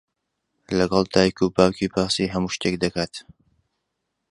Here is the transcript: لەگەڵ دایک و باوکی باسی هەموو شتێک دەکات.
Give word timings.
لەگەڵ 0.77 1.03
دایک 1.13 1.35
و 1.41 1.53
باوکی 1.55 1.87
باسی 1.93 2.31
هەموو 2.33 2.53
شتێک 2.55 2.75
دەکات. 2.83 3.13